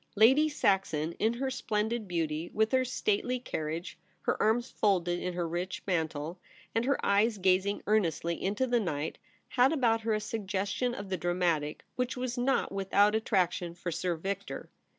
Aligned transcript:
Lady 0.15 0.49
Saxon 0.49 1.11
in 1.19 1.33
her 1.33 1.51
splendid 1.51 2.07
beauty, 2.07 2.49
with 2.55 2.71
her 2.71 2.83
stately 2.83 3.39
carriage, 3.39 3.99
her 4.23 4.41
arms 4.41 4.71
folded 4.71 5.19
in 5.19 5.35
her 5.35 5.47
rich 5.47 5.83
mantle, 5.85 6.39
and 6.73 6.85
her 6.85 6.97
eyes 7.05 7.37
gazing 7.37 7.83
earnestly 7.85 8.41
into 8.41 8.65
the 8.65 8.79
night, 8.79 9.19
had 9.49 9.71
about 9.71 10.01
her 10.01 10.15
a 10.15 10.19
suggestion 10.19 10.95
of 10.95 11.09
the 11.09 11.17
dramatic 11.17 11.85
which 11.97 12.17
was 12.17 12.35
not 12.35 12.71
without 12.71 13.13
attraction 13.13 13.75
for 13.75 13.91
Sir 13.91 14.15
Victor. 14.15 14.71